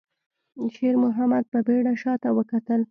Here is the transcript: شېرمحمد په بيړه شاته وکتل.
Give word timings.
شېرمحمد 0.75 1.43
په 1.53 1.59
بيړه 1.67 1.93
شاته 2.01 2.29
وکتل. 2.37 2.79